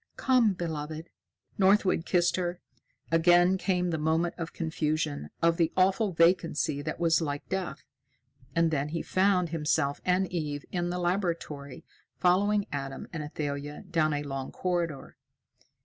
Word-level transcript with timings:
"Come, 0.17 0.53
beloved." 0.53 1.11
Northwood 1.59 2.07
kissed 2.07 2.35
her. 2.35 2.59
Again 3.11 3.59
came 3.59 3.91
the 3.91 3.99
moment 3.99 4.33
of 4.35 4.51
confusion, 4.51 5.29
of 5.43 5.57
the 5.57 5.71
awful 5.77 6.11
vacancy 6.11 6.81
that 6.81 6.99
was 6.99 7.21
like 7.21 7.47
death, 7.49 7.83
and 8.55 8.71
then 8.71 8.89
he 8.89 9.03
found 9.03 9.49
himself 9.49 10.01
and 10.03 10.25
Eve 10.33 10.65
in 10.71 10.89
the 10.89 10.97
laboratory, 10.97 11.85
following 12.17 12.65
Adam 12.71 13.07
and 13.13 13.21
Athalia 13.21 13.83
down 13.91 14.11
a 14.13 14.23
long 14.23 14.51
corridor. 14.51 15.17